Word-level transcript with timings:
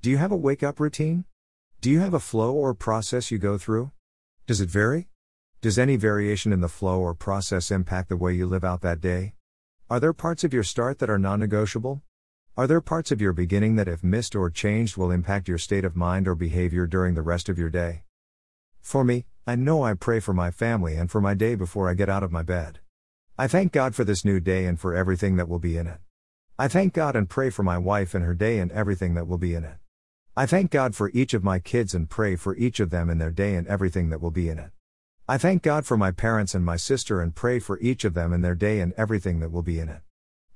Do 0.00 0.10
you 0.10 0.18
have 0.18 0.30
a 0.30 0.36
wake 0.36 0.62
up 0.62 0.78
routine? 0.78 1.24
Do 1.80 1.90
you 1.90 1.98
have 1.98 2.14
a 2.14 2.20
flow 2.20 2.54
or 2.54 2.72
process 2.72 3.32
you 3.32 3.38
go 3.38 3.58
through? 3.58 3.90
Does 4.46 4.60
it 4.60 4.68
vary? 4.68 5.08
Does 5.60 5.76
any 5.76 5.96
variation 5.96 6.52
in 6.52 6.60
the 6.60 6.68
flow 6.68 7.00
or 7.00 7.14
process 7.14 7.72
impact 7.72 8.08
the 8.08 8.16
way 8.16 8.32
you 8.32 8.46
live 8.46 8.62
out 8.62 8.80
that 8.82 9.00
day? 9.00 9.34
Are 9.90 9.98
there 9.98 10.12
parts 10.12 10.44
of 10.44 10.54
your 10.54 10.62
start 10.62 11.00
that 11.00 11.10
are 11.10 11.18
non 11.18 11.40
negotiable? 11.40 12.02
Are 12.56 12.68
there 12.68 12.80
parts 12.80 13.10
of 13.10 13.20
your 13.20 13.32
beginning 13.32 13.74
that, 13.74 13.88
if 13.88 14.04
missed 14.04 14.36
or 14.36 14.50
changed, 14.50 14.96
will 14.96 15.10
impact 15.10 15.48
your 15.48 15.58
state 15.58 15.84
of 15.84 15.96
mind 15.96 16.28
or 16.28 16.36
behavior 16.36 16.86
during 16.86 17.14
the 17.14 17.22
rest 17.22 17.48
of 17.48 17.58
your 17.58 17.68
day? 17.68 18.04
For 18.80 19.02
me, 19.02 19.26
I 19.48 19.56
know 19.56 19.82
I 19.82 19.94
pray 19.94 20.20
for 20.20 20.32
my 20.32 20.52
family 20.52 20.94
and 20.94 21.10
for 21.10 21.20
my 21.20 21.34
day 21.34 21.56
before 21.56 21.90
I 21.90 21.94
get 21.94 22.08
out 22.08 22.22
of 22.22 22.30
my 22.30 22.44
bed. 22.44 22.78
I 23.36 23.48
thank 23.48 23.72
God 23.72 23.96
for 23.96 24.04
this 24.04 24.24
new 24.24 24.38
day 24.38 24.64
and 24.64 24.78
for 24.78 24.94
everything 24.94 25.34
that 25.38 25.48
will 25.48 25.58
be 25.58 25.76
in 25.76 25.88
it. 25.88 25.98
I 26.56 26.68
thank 26.68 26.94
God 26.94 27.16
and 27.16 27.28
pray 27.28 27.50
for 27.50 27.64
my 27.64 27.78
wife 27.78 28.14
and 28.14 28.24
her 28.24 28.34
day 28.34 28.60
and 28.60 28.70
everything 28.70 29.14
that 29.14 29.26
will 29.26 29.38
be 29.38 29.56
in 29.56 29.64
it. 29.64 29.78
I 30.38 30.46
thank 30.46 30.70
God 30.70 30.94
for 30.94 31.10
each 31.12 31.34
of 31.34 31.42
my 31.42 31.58
kids 31.58 31.96
and 31.96 32.08
pray 32.08 32.36
for 32.36 32.54
each 32.54 32.78
of 32.78 32.90
them 32.90 33.10
in 33.10 33.18
their 33.18 33.32
day 33.32 33.56
and 33.56 33.66
everything 33.66 34.10
that 34.10 34.20
will 34.20 34.30
be 34.30 34.48
in 34.48 34.56
it. 34.60 34.70
I 35.26 35.36
thank 35.36 35.64
God 35.64 35.84
for 35.84 35.96
my 35.96 36.12
parents 36.12 36.54
and 36.54 36.64
my 36.64 36.76
sister 36.76 37.20
and 37.20 37.34
pray 37.34 37.58
for 37.58 37.80
each 37.80 38.04
of 38.04 38.14
them 38.14 38.32
in 38.32 38.40
their 38.40 38.54
day 38.54 38.78
and 38.78 38.92
everything 38.92 39.40
that 39.40 39.50
will 39.50 39.64
be 39.64 39.80
in 39.80 39.88
it. 39.88 40.00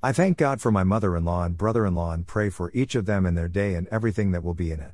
I 0.00 0.12
thank 0.12 0.38
God 0.38 0.60
for 0.60 0.70
my 0.70 0.84
mother 0.84 1.16
in 1.16 1.24
law 1.24 1.42
and 1.42 1.58
brother 1.58 1.84
in 1.84 1.96
law 1.96 2.12
and 2.12 2.24
pray 2.24 2.48
for 2.48 2.70
each 2.72 2.94
of 2.94 3.06
them 3.06 3.26
in 3.26 3.34
their 3.34 3.48
day 3.48 3.74
and 3.74 3.88
everything 3.88 4.30
that 4.30 4.44
will 4.44 4.54
be 4.54 4.70
in 4.70 4.78
it. 4.78 4.92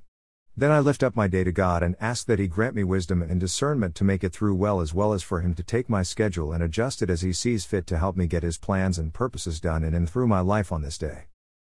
Then 0.56 0.70
I 0.70 0.80
lift 0.80 1.02
up 1.02 1.14
my 1.14 1.28
day 1.28 1.44
to 1.44 1.52
God 1.52 1.82
and 1.82 1.94
ask 2.00 2.24
that 2.24 2.38
He 2.38 2.48
grant 2.48 2.74
me 2.74 2.82
wisdom 2.82 3.20
and 3.20 3.38
discernment 3.38 3.94
to 3.96 4.04
make 4.04 4.24
it 4.24 4.32
through 4.32 4.54
well 4.54 4.80
as 4.80 4.94
well 4.94 5.12
as 5.12 5.22
for 5.22 5.42
Him 5.42 5.52
to 5.56 5.62
take 5.62 5.90
my 5.90 6.02
schedule 6.02 6.50
and 6.50 6.62
adjust 6.62 7.02
it 7.02 7.10
as 7.10 7.20
He 7.20 7.34
sees 7.34 7.66
fit 7.66 7.86
to 7.88 7.98
help 7.98 8.16
me 8.16 8.26
get 8.26 8.42
His 8.42 8.56
plans 8.56 8.98
and 8.98 9.12
purposes 9.12 9.60
done 9.60 9.84
in 9.84 9.92
and 9.92 10.08
through 10.08 10.28
my 10.28 10.40
life 10.40 10.72
on 10.72 10.80
this 10.80 10.96
day. 10.96 11.24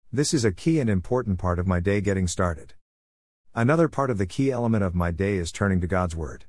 This 0.09 0.33
is 0.33 0.45
a 0.45 0.53
key 0.53 0.79
and 0.79 0.89
important 0.89 1.37
part 1.37 1.59
of 1.59 1.67
my 1.67 1.81
day 1.81 1.99
getting 1.99 2.25
started. 2.25 2.75
Another 3.55 3.89
part 3.89 4.11
of 4.11 4.19
the 4.19 4.27
key 4.27 4.51
element 4.51 4.83
of 4.83 4.93
my 4.93 5.09
day 5.09 5.37
is 5.37 5.51
turning 5.51 5.81
to 5.81 5.87
God's 5.87 6.15
Word. 6.15 6.45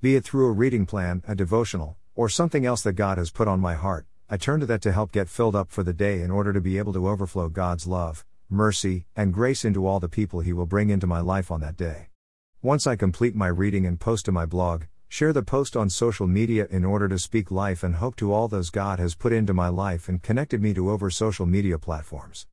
Be 0.00 0.16
it 0.16 0.24
through 0.24 0.46
a 0.46 0.52
reading 0.52 0.86
plan, 0.86 1.22
a 1.28 1.34
devotional, 1.34 1.98
or 2.14 2.30
something 2.30 2.64
else 2.64 2.82
that 2.82 2.94
God 2.94 3.18
has 3.18 3.30
put 3.30 3.46
on 3.46 3.60
my 3.60 3.74
heart, 3.74 4.06
I 4.30 4.38
turn 4.38 4.60
to 4.60 4.66
that 4.66 4.80
to 4.82 4.92
help 4.92 5.12
get 5.12 5.28
filled 5.28 5.54
up 5.54 5.70
for 5.70 5.82
the 5.82 5.92
day 5.92 6.22
in 6.22 6.30
order 6.30 6.54
to 6.54 6.60
be 6.60 6.78
able 6.78 6.94
to 6.94 7.06
overflow 7.06 7.50
God's 7.50 7.86
love, 7.86 8.24
mercy, 8.48 9.04
and 9.14 9.34
grace 9.34 9.62
into 9.62 9.86
all 9.86 10.00
the 10.00 10.08
people 10.08 10.40
He 10.40 10.54
will 10.54 10.64
bring 10.64 10.88
into 10.88 11.06
my 11.06 11.20
life 11.20 11.50
on 11.50 11.60
that 11.60 11.76
day. 11.76 12.08
Once 12.62 12.86
I 12.86 12.96
complete 12.96 13.34
my 13.34 13.48
reading 13.48 13.84
and 13.84 14.00
post 14.00 14.24
to 14.24 14.32
my 14.32 14.46
blog, 14.46 14.84
share 15.06 15.34
the 15.34 15.42
post 15.42 15.76
on 15.76 15.90
social 15.90 16.26
media 16.26 16.66
in 16.70 16.82
order 16.82 17.08
to 17.08 17.18
speak 17.18 17.50
life 17.50 17.82
and 17.82 17.96
hope 17.96 18.16
to 18.16 18.32
all 18.32 18.48
those 18.48 18.70
God 18.70 18.98
has 18.98 19.14
put 19.14 19.34
into 19.34 19.52
my 19.52 19.68
life 19.68 20.08
and 20.08 20.22
connected 20.22 20.62
me 20.62 20.72
to 20.72 20.90
over 20.90 21.10
social 21.10 21.44
media 21.44 21.78
platforms. 21.78 22.46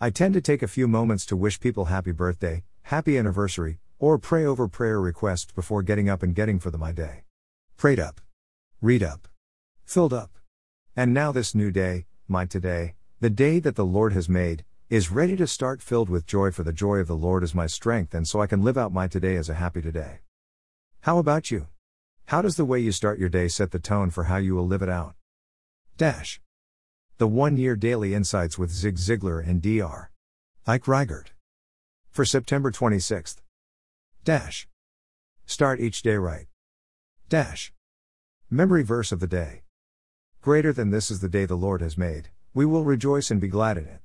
I 0.00 0.10
tend 0.10 0.34
to 0.34 0.42
take 0.42 0.62
a 0.62 0.68
few 0.68 0.86
moments 0.86 1.24
to 1.26 1.36
wish 1.36 1.58
people 1.60 1.86
happy 1.86 2.12
birthday, 2.12 2.62
happy 2.88 3.18
anniversary, 3.18 3.78
or 3.98 4.18
pray 4.18 4.46
over 4.46 4.66
prayer 4.66 4.98
requests 4.98 5.52
before 5.52 5.82
getting 5.82 6.08
up 6.08 6.22
and 6.22 6.34
getting 6.34 6.58
for 6.58 6.70
the 6.70 6.78
my 6.78 6.90
day. 6.90 7.22
Prayed 7.76 8.00
up. 8.00 8.18
Read 8.80 9.02
up. 9.02 9.28
Filled 9.84 10.14
up. 10.14 10.30
And 10.96 11.12
now 11.12 11.30
this 11.30 11.54
new 11.54 11.70
day, 11.70 12.06
my 12.28 12.46
today, 12.46 12.94
the 13.20 13.28
day 13.28 13.58
that 13.60 13.76
the 13.76 13.84
Lord 13.84 14.14
has 14.14 14.26
made, 14.26 14.64
is 14.88 15.10
ready 15.10 15.36
to 15.36 15.46
start 15.46 15.82
filled 15.82 16.08
with 16.08 16.24
joy 16.24 16.50
for 16.50 16.62
the 16.62 16.72
joy 16.72 16.96
of 16.96 17.08
the 17.08 17.14
Lord 17.14 17.42
is 17.42 17.54
my 17.54 17.66
strength 17.66 18.14
and 18.14 18.26
so 18.26 18.40
I 18.40 18.46
can 18.46 18.62
live 18.62 18.78
out 18.78 18.90
my 18.90 19.06
today 19.06 19.36
as 19.36 19.50
a 19.50 19.54
happy 19.54 19.82
today. 19.82 20.20
How 21.02 21.18
about 21.18 21.50
you? 21.50 21.66
How 22.28 22.40
does 22.40 22.56
the 22.56 22.64
way 22.64 22.80
you 22.80 22.92
start 22.92 23.18
your 23.18 23.28
day 23.28 23.48
set 23.48 23.70
the 23.70 23.78
tone 23.78 24.08
for 24.08 24.24
how 24.24 24.38
you 24.38 24.54
will 24.54 24.66
live 24.66 24.80
it 24.80 24.88
out? 24.88 25.14
Dash. 25.98 26.40
The 27.18 27.28
one 27.28 27.58
year 27.58 27.76
daily 27.76 28.14
insights 28.14 28.56
with 28.56 28.70
Zig 28.70 28.96
Ziglar 28.96 29.46
and 29.46 29.60
Dr. 29.60 30.10
Ike 30.66 30.84
Reighard. 30.84 31.32
For 32.18 32.24
September 32.24 32.72
26th. 32.72 33.36
Dash. 34.24 34.66
Start 35.46 35.78
each 35.78 36.02
day 36.02 36.16
right. 36.16 36.48
Dash. 37.28 37.72
Memory 38.50 38.82
verse 38.82 39.12
of 39.12 39.20
the 39.20 39.28
day. 39.28 39.62
Greater 40.42 40.72
than 40.72 40.90
this 40.90 41.12
is 41.12 41.20
the 41.20 41.28
day 41.28 41.44
the 41.44 41.54
Lord 41.54 41.80
has 41.80 41.96
made, 41.96 42.30
we 42.52 42.66
will 42.66 42.82
rejoice 42.82 43.30
and 43.30 43.40
be 43.40 43.46
glad 43.46 43.78
in 43.78 43.84
it. 43.84 44.00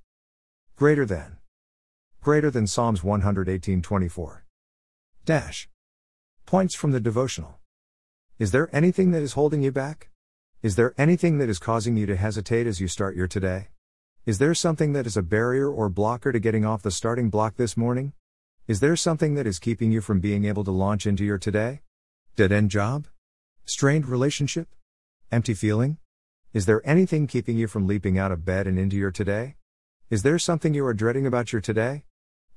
Greater 0.75 1.07
than. 1.07 1.37
Greater 2.21 2.51
than 2.51 2.67
Psalms 2.67 3.01
118:24. 3.01 4.43
Dash. 5.25 5.67
Points 6.45 6.75
from 6.75 6.91
the 6.91 6.99
devotional. 6.99 7.61
Is 8.37 8.51
there 8.51 8.69
anything 8.71 9.09
that 9.09 9.23
is 9.23 9.33
holding 9.33 9.63
you 9.63 9.71
back? 9.71 10.11
Is 10.61 10.75
there 10.75 10.93
anything 10.99 11.39
that 11.39 11.49
is 11.49 11.57
causing 11.57 11.97
you 11.97 12.05
to 12.05 12.15
hesitate 12.15 12.67
as 12.67 12.79
you 12.79 12.87
start 12.87 13.15
your 13.15 13.27
today? 13.27 13.69
Is 14.25 14.37
there 14.37 14.55
something 14.55 14.93
that 14.93 15.05
is 15.05 15.17
a 15.17 15.21
barrier 15.21 15.69
or 15.69 15.89
blocker 15.89 16.31
to 16.31 16.39
getting 16.39 16.63
off 16.63 16.81
the 16.81 16.91
starting 16.91 17.29
block 17.29 17.57
this 17.57 17.75
morning? 17.75 18.13
Is 18.69 18.79
there 18.79 18.95
something 18.95 19.35
that 19.35 19.45
is 19.45 19.59
keeping 19.59 19.91
you 19.91 19.99
from 19.99 20.21
being 20.21 20.45
able 20.45 20.63
to 20.63 20.71
launch 20.71 21.05
into 21.05 21.25
your 21.25 21.37
today? 21.37 21.81
Dead 22.37 22.53
end 22.53 22.71
job? 22.71 23.07
Strained 23.65 24.07
relationship? 24.07 24.69
Empty 25.29 25.53
feeling? 25.53 25.97
Is 26.53 26.65
there 26.65 26.81
anything 26.85 27.27
keeping 27.27 27.57
you 27.57 27.67
from 27.67 27.85
leaping 27.85 28.17
out 28.17 28.31
of 28.31 28.45
bed 28.45 28.65
and 28.65 28.79
into 28.79 28.95
your 28.95 29.11
today? 29.11 29.57
Is 30.09 30.23
there 30.23 30.39
something 30.39 30.73
you 30.73 30.85
are 30.85 30.93
dreading 30.93 31.25
about 31.25 31.51
your 31.51 31.61
today? 31.61 32.05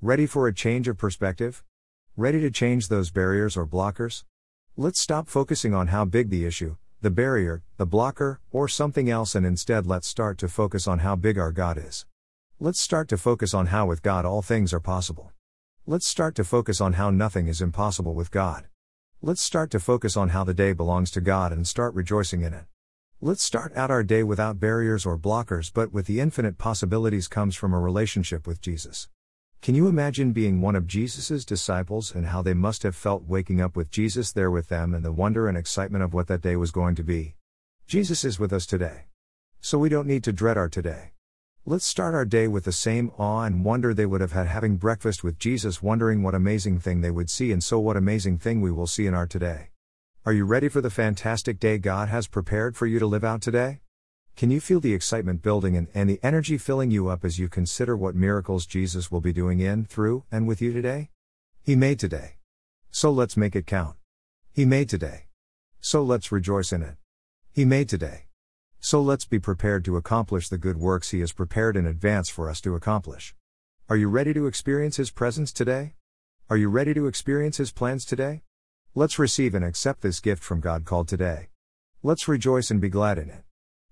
Ready 0.01 0.27
for 0.27 0.47
a 0.47 0.55
change 0.55 0.87
of 0.87 0.97
perspective? 0.97 1.65
Ready 2.17 2.41
to 2.43 2.51
change 2.53 2.87
those 2.87 3.11
barriers 3.11 3.57
or 3.57 3.67
blockers? 3.67 4.23
Let's 4.77 5.01
stop 5.01 5.27
focusing 5.27 5.75
on 5.75 5.89
how 5.89 6.05
big 6.05 6.31
the 6.31 6.47
issue, 6.47 6.77
the 7.03 7.11
barrier, 7.11 7.63
the 7.77 7.87
blocker, 7.87 8.41
or 8.51 8.69
something 8.69 9.11
else, 9.11 9.35
and 9.35 9.45
instead 9.45 9.87
let's 9.87 10.09
start 10.09 10.39
to 10.39 10.49
focus 10.49 10.89
on 10.89 11.01
how 11.01 11.15
big 11.15 11.39
our 11.39 11.53
God 11.53 11.77
is. 11.77 12.07
Let's 12.59 12.81
start 12.81 13.09
to 13.09 13.19
focus 13.19 13.53
on 13.53 13.67
how 13.67 13.87
with 13.87 14.03
God 14.03 14.25
all 14.25 14.41
things 14.41 14.73
are 14.73 14.81
possible. 14.81 15.33
Let's 15.87 16.07
start 16.07 16.35
to 16.37 16.45
focus 16.45 16.81
on 16.81 16.95
how 16.95 17.11
nothing 17.11 17.49
is 17.49 17.61
impossible 17.61 18.15
with 18.15 18.31
God. 18.31 18.65
Let's 19.21 19.43
start 19.43 19.71
to 19.73 19.81
focus 19.81 20.17
on 20.17 20.31
how 20.31 20.45
the 20.45 20.55
day 20.55 20.73
belongs 20.73 21.11
to 21.13 21.21
God 21.21 21.53
and 21.53 21.69
start 21.69 21.95
rejoicing 21.95 22.43
in 22.43 22.55
it. 22.55 22.65
Let's 23.21 23.43
start 23.43 23.77
out 23.77 23.91
our 23.91 24.03
day 24.03 24.23
without 24.23 24.61
barriers 24.61 25.07
or 25.07 25.19
blockers, 25.19 25.71
but 25.73 25.93
with 25.93 26.07
the 26.07 26.21
infinite 26.21 26.59
possibilities 26.59 27.29
comes 27.29 27.57
from 27.57 27.73
a 27.73 27.81
relationship 27.81 28.47
with 28.47 28.61
Jesus. 28.61 29.09
Can 29.63 29.75
you 29.75 29.89
imagine 29.89 30.33
being 30.33 30.61
one 30.61 30.77
of 30.77 30.87
Jesus' 30.87 31.45
disciples 31.45 32.15
and 32.15 32.27
how 32.27 32.41
they 32.43 32.55
must 32.55 32.85
have 32.85 32.95
felt 32.95 33.25
waking 33.25 33.61
up 33.61 33.77
with 33.77 33.91
Jesus 33.91 34.33
there 34.33 34.51
with 34.51 34.69
them 34.69 34.95
and 34.95 35.05
the 35.05 35.11
wonder 35.11 35.49
and 35.49 35.59
excitement 35.59 36.05
of 36.05 36.15
what 36.15 36.29
that 36.29 36.43
day 36.43 36.55
was 36.55 36.71
going 36.71 36.95
to 36.95 37.03
be? 37.03 37.35
Jesus 37.87 38.25
is 38.25 38.39
with 38.39 38.53
us 38.53 38.67
today. 38.67 39.07
So 39.61 39.79
we 39.79 39.89
don't 39.89 40.07
need 40.07 40.23
to 40.25 40.33
dread 40.33 40.57
our 40.57 40.69
today. 40.69 41.13
Let's 41.65 41.85
start 41.85 42.15
our 42.15 42.25
day 42.25 42.47
with 42.47 42.65
the 42.65 42.71
same 42.71 43.11
awe 43.19 43.43
and 43.43 43.65
wonder 43.65 43.93
they 43.93 44.07
would 44.07 44.21
have 44.21 44.31
had 44.31 44.47
having 44.47 44.77
breakfast 44.77 45.25
with 45.25 45.37
Jesus, 45.37 45.83
wondering 45.83 46.23
what 46.23 46.37
amazing 46.37 46.79
thing 46.79 47.01
they 47.01 47.11
would 47.11 47.29
see, 47.29 47.51
and 47.51 47.65
so 47.65 47.81
what 47.81 47.97
amazing 47.97 48.39
thing 48.39 48.61
we 48.61 48.71
will 48.71 48.87
see 48.87 49.07
in 49.07 49.15
our 49.15 49.27
today. 49.27 49.71
Are 50.25 50.33
you 50.33 50.45
ready 50.45 50.69
for 50.69 50.81
the 50.81 50.91
fantastic 50.91 51.59
day 51.59 51.79
God 51.79 52.09
has 52.09 52.29
prepared 52.29 52.77
for 52.77 52.87
you 52.87 53.01
to 53.01 53.07
live 53.07 53.25
out 53.25 53.43
today? 53.43 53.81
Can 54.37 54.51
you 54.51 54.61
feel 54.61 54.81
the 54.81 54.93
excitement 54.93 55.41
building 55.41 55.79
and, 55.79 55.89
and 55.95 56.11
the 56.11 56.21
energy 56.23 56.59
filling 56.59 56.91
you 56.91 57.09
up 57.09 57.25
as 57.25 57.39
you 57.39 57.49
consider 57.49 57.97
what 57.97 58.15
miracles 58.15 58.67
Jesus 58.67 59.11
will 59.11 59.23
be 59.23 59.33
doing 59.33 59.61
in, 59.61 59.87
through, 59.87 60.25
and 60.31 60.47
with 60.47 60.61
you 60.61 60.75
today? 60.75 61.09
He 61.63 61.75
made 61.75 61.99
today. 61.99 62.35
So 62.91 63.11
let's 63.11 63.39
make 63.39 63.57
it 63.57 63.67
count. 63.67 63.97
He 64.53 64.67
made 64.67 64.91
today. 64.91 65.29
So 65.81 66.03
let's 66.03 66.31
rejoice 66.31 66.71
in 66.71 66.83
it. 66.83 66.97
He 67.51 67.65
made 67.65 67.89
today. 67.89 68.27
So 68.79 69.01
let's 69.01 69.25
be 69.25 69.39
prepared 69.39 69.87
to 69.87 69.97
accomplish 69.97 70.51
the 70.51 70.59
good 70.59 70.77
works 70.77 71.13
He 71.13 71.21
has 71.21 71.33
prepared 71.33 71.75
in 71.75 71.87
advance 71.87 72.29
for 72.29 72.51
us 72.51 72.61
to 72.61 72.75
accomplish. 72.75 73.35
Are 73.89 73.97
you 73.97 74.11
ready 74.11 74.35
to 74.35 74.47
experience 74.47 74.99
His 74.99 75.11
presence 75.11 75.51
today? 75.51 75.95
Are 76.51 76.59
you 76.59 76.69
ready 76.69 76.93
to 76.93 77.07
experience 77.07 77.57
His 77.57 77.73
plans 77.73 78.05
today? 78.05 78.43
Let's 78.95 79.19
receive 79.19 79.55
and 79.55 79.65
accept 79.65 80.03
this 80.03 80.21
gift 80.21 80.45
from 80.45 80.61
God 80.61 80.85
called 80.85 81.09
today. 81.09 81.49
Let's 82.03 82.29
rejoice 82.29 82.71
and 82.71 82.83
be 82.83 82.91
glad 82.91 83.17
in 83.17 83.31
it. 83.31 83.46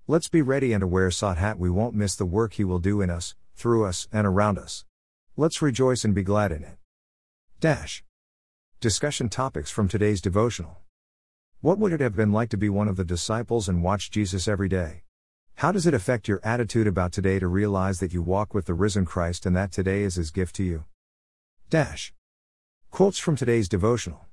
Let's 0.07 0.27
be 0.27 0.43
ready 0.43 0.71
and 0.71 0.83
aware 0.83 1.09
sought 1.09 1.39
hat 1.39 1.57
we 1.57 1.67
won't 1.67 1.95
miss 1.95 2.15
the 2.15 2.27
work 2.27 2.53
he 2.53 2.63
will 2.63 2.77
do 2.77 3.01
in 3.01 3.09
us, 3.09 3.33
through 3.55 3.85
us, 3.85 4.07
and 4.13 4.27
around 4.27 4.59
us. 4.59 4.85
Let's 5.35 5.63
rejoice 5.63 6.05
and 6.05 6.13
be 6.13 6.21
glad 6.21 6.51
in 6.51 6.61
it. 6.61 6.77
Dash. 7.59 8.03
Discussion 8.79 9.29
topics 9.29 9.71
from 9.71 9.87
today's 9.87 10.21
devotional. 10.21 10.77
What 11.61 11.79
would 11.79 11.91
it 11.91 12.01
have 12.01 12.15
been 12.15 12.31
like 12.31 12.49
to 12.49 12.57
be 12.57 12.69
one 12.69 12.87
of 12.87 12.97
the 12.97 13.03
disciples 13.03 13.67
and 13.67 13.81
watch 13.81 14.11
Jesus 14.11 14.47
every 14.47 14.69
day? 14.69 15.01
How 15.55 15.71
does 15.71 15.87
it 15.87 15.95
affect 15.95 16.27
your 16.27 16.39
attitude 16.43 16.85
about 16.85 17.11
today 17.11 17.39
to 17.39 17.47
realize 17.47 17.99
that 17.99 18.13
you 18.13 18.21
walk 18.21 18.53
with 18.53 18.65
the 18.65 18.75
risen 18.75 19.05
Christ 19.05 19.47
and 19.47 19.55
that 19.55 19.71
today 19.71 20.03
is 20.03 20.17
his 20.17 20.29
gift 20.29 20.53
to 20.57 20.63
you? 20.63 20.85
Dash. 21.71 22.13
Quotes 22.91 23.17
from 23.17 23.35
today's 23.35 23.67
devotional. 23.67 24.27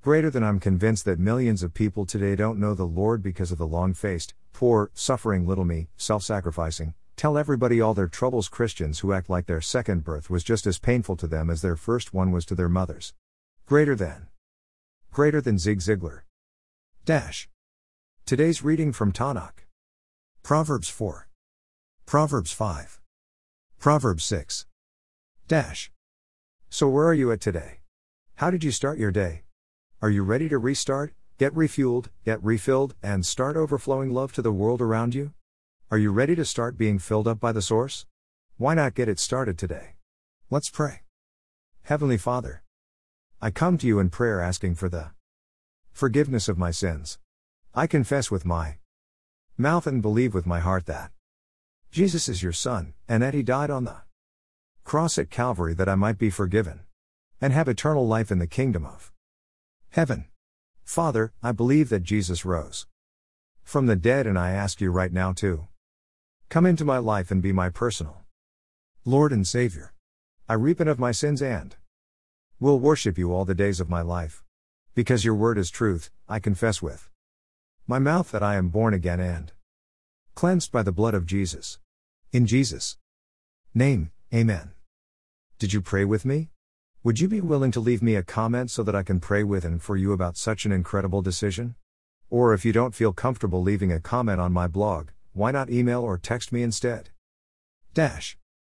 Greater 0.00 0.30
than 0.30 0.44
I'm 0.44 0.60
convinced 0.60 1.04
that 1.06 1.18
millions 1.18 1.64
of 1.64 1.74
people 1.74 2.06
today 2.06 2.36
don't 2.36 2.60
know 2.60 2.72
the 2.72 2.84
Lord 2.84 3.20
because 3.20 3.50
of 3.50 3.58
the 3.58 3.66
long 3.66 3.94
faced, 3.94 4.32
poor, 4.52 4.92
suffering 4.94 5.44
little 5.44 5.64
me, 5.64 5.88
self 5.96 6.22
sacrificing, 6.22 6.94
tell 7.16 7.36
everybody 7.36 7.80
all 7.80 7.94
their 7.94 8.06
troubles 8.06 8.48
Christians 8.48 9.00
who 9.00 9.12
act 9.12 9.28
like 9.28 9.46
their 9.46 9.60
second 9.60 10.04
birth 10.04 10.30
was 10.30 10.44
just 10.44 10.68
as 10.68 10.78
painful 10.78 11.16
to 11.16 11.26
them 11.26 11.50
as 11.50 11.62
their 11.62 11.74
first 11.74 12.14
one 12.14 12.30
was 12.30 12.44
to 12.46 12.54
their 12.54 12.68
mothers. 12.68 13.12
Greater 13.66 13.96
than. 13.96 14.28
Greater 15.12 15.40
than 15.40 15.58
Zig 15.58 15.80
Ziglar. 15.80 16.20
Dash. 17.04 17.48
Today's 18.24 18.62
reading 18.62 18.92
from 18.92 19.10
Tanakh. 19.10 19.66
Proverbs 20.44 20.88
4. 20.88 21.28
Proverbs 22.06 22.52
5. 22.52 23.00
Proverbs 23.80 24.22
6. 24.22 24.64
Dash. 25.48 25.90
So, 26.70 26.88
where 26.88 27.06
are 27.06 27.14
you 27.14 27.32
at 27.32 27.40
today? 27.40 27.80
How 28.36 28.52
did 28.52 28.62
you 28.62 28.70
start 28.70 28.98
your 28.98 29.10
day? 29.10 29.42
Are 30.00 30.10
you 30.10 30.22
ready 30.22 30.48
to 30.48 30.58
restart, 30.58 31.12
get 31.38 31.52
refueled, 31.52 32.06
get 32.24 32.40
refilled, 32.40 32.94
and 33.02 33.26
start 33.26 33.56
overflowing 33.56 34.14
love 34.14 34.32
to 34.34 34.42
the 34.42 34.52
world 34.52 34.80
around 34.80 35.12
you? 35.12 35.32
Are 35.90 35.98
you 35.98 36.12
ready 36.12 36.36
to 36.36 36.44
start 36.44 36.78
being 36.78 37.00
filled 37.00 37.26
up 37.26 37.40
by 37.40 37.50
the 37.50 37.60
source? 37.60 38.06
Why 38.58 38.74
not 38.74 38.94
get 38.94 39.08
it 39.08 39.18
started 39.18 39.58
today? 39.58 39.96
Let's 40.50 40.70
pray. 40.70 41.00
Heavenly 41.82 42.16
Father, 42.16 42.62
I 43.42 43.50
come 43.50 43.76
to 43.78 43.88
you 43.88 43.98
in 43.98 44.08
prayer 44.08 44.40
asking 44.40 44.76
for 44.76 44.88
the 44.88 45.10
forgiveness 45.90 46.48
of 46.48 46.56
my 46.56 46.70
sins. 46.70 47.18
I 47.74 47.88
confess 47.88 48.30
with 48.30 48.44
my 48.44 48.76
mouth 49.56 49.84
and 49.84 50.00
believe 50.00 50.32
with 50.32 50.46
my 50.46 50.60
heart 50.60 50.86
that 50.86 51.10
Jesus 51.90 52.28
is 52.28 52.40
your 52.40 52.52
Son, 52.52 52.94
and 53.08 53.20
that 53.20 53.34
He 53.34 53.42
died 53.42 53.68
on 53.68 53.82
the 53.82 54.02
cross 54.84 55.18
at 55.18 55.28
Calvary 55.28 55.74
that 55.74 55.88
I 55.88 55.96
might 55.96 56.18
be 56.18 56.30
forgiven 56.30 56.82
and 57.40 57.52
have 57.52 57.66
eternal 57.66 58.06
life 58.06 58.30
in 58.30 58.38
the 58.38 58.46
kingdom 58.46 58.86
of 58.86 59.12
heaven. 59.90 60.26
Father, 60.84 61.32
I 61.42 61.52
believe 61.52 61.88
that 61.88 62.02
Jesus 62.02 62.44
rose 62.44 62.86
from 63.62 63.86
the 63.86 63.96
dead, 63.96 64.26
and 64.26 64.38
I 64.38 64.52
ask 64.52 64.80
you 64.80 64.90
right 64.90 65.12
now 65.12 65.32
to 65.34 65.68
come 66.48 66.64
into 66.64 66.84
my 66.84 66.98
life 66.98 67.30
and 67.30 67.42
be 67.42 67.52
my 67.52 67.68
personal 67.68 68.24
Lord 69.04 69.32
and 69.32 69.46
Savior. 69.46 69.92
I 70.48 70.54
repent 70.54 70.88
of 70.88 70.98
my 70.98 71.12
sins 71.12 71.42
and 71.42 71.76
will 72.58 72.78
worship 72.78 73.18
you 73.18 73.32
all 73.32 73.44
the 73.44 73.54
days 73.54 73.80
of 73.80 73.90
my 73.90 74.00
life. 74.00 74.42
Because 74.94 75.24
your 75.24 75.34
word 75.34 75.58
is 75.58 75.70
truth, 75.70 76.10
I 76.28 76.40
confess 76.40 76.82
with 76.82 77.10
my 77.86 77.98
mouth 77.98 78.30
that 78.32 78.42
I 78.42 78.56
am 78.56 78.68
born 78.68 78.94
again 78.94 79.20
and 79.20 79.52
cleansed 80.34 80.72
by 80.72 80.82
the 80.82 80.92
blood 80.92 81.14
of 81.14 81.26
Jesus. 81.26 81.78
In 82.32 82.46
Jesus' 82.46 82.96
name, 83.74 84.10
Amen. 84.32 84.72
Did 85.58 85.72
you 85.72 85.80
pray 85.80 86.04
with 86.04 86.24
me? 86.24 86.50
Would 87.04 87.20
you 87.20 87.28
be 87.28 87.40
willing 87.40 87.70
to 87.70 87.80
leave 87.80 88.02
me 88.02 88.16
a 88.16 88.24
comment 88.24 88.72
so 88.72 88.82
that 88.82 88.96
I 88.96 89.04
can 89.04 89.20
pray 89.20 89.44
with 89.44 89.64
and 89.64 89.80
for 89.80 89.96
you 89.96 90.12
about 90.12 90.36
such 90.36 90.66
an 90.66 90.72
incredible 90.72 91.22
decision? 91.22 91.76
Or 92.28 92.52
if 92.52 92.64
you 92.64 92.72
don't 92.72 92.94
feel 92.94 93.12
comfortable 93.12 93.62
leaving 93.62 93.92
a 93.92 94.00
comment 94.00 94.40
on 94.40 94.52
my 94.52 94.66
blog, 94.66 95.10
why 95.32 95.52
not 95.52 95.70
email 95.70 96.02
or 96.02 96.18
text 96.18 96.50
me 96.50 96.60
instead? 96.60 97.10
Dash. 97.94 98.36